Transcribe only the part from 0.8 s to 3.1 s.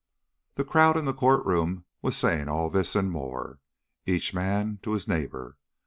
in the court room was saying all this